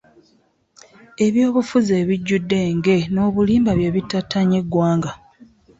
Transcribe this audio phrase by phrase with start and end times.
[1.25, 5.11] Ebyobufuzi ebijjudde enge n'obulimba bye bittattanye eggwanga.